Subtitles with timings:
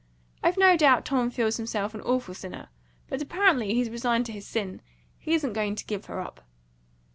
[0.41, 2.69] "I've no doubt Tom feels himself an awful sinner.
[3.07, 4.81] But apparently he's resigned to his sin;
[5.19, 6.41] he isn't going to give her up."